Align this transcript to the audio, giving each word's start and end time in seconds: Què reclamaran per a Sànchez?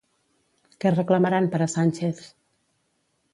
Què 0.83 0.91
reclamaran 0.95 1.49
per 1.57 1.61
a 1.67 1.67
Sànchez? 1.75 2.23